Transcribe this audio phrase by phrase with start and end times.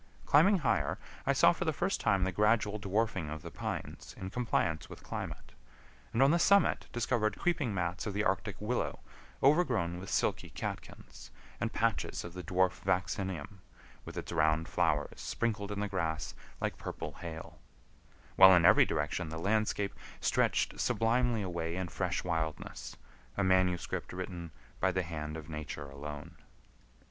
[0.25, 0.97] Climbing higher,
[1.27, 5.03] I saw for the first time the gradual dwarfing of the pines in compliance with
[5.03, 5.51] climate,
[6.11, 9.01] and on the summit discovered creeping mats of the arctic willow
[9.43, 11.29] overgrown with silky catkins,
[11.59, 13.61] and patches of the dwarf vaccinium
[14.03, 17.59] with its round flowers sprinkled in the grass like purple hail;
[18.37, 24.49] while in every direction the landscape stretched sublimely away in fresh wildness—a manuscript written
[24.79, 26.37] by the hand of Nature alone.